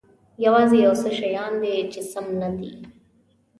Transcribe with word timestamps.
یوازې 0.45 0.77
یو 0.85 0.93
څه 1.01 1.09
شیان 1.17 1.53
دي 1.61 1.73
چې 1.91 2.01
سم 2.11 2.27
نه 2.41 2.49
دي. 2.57 2.71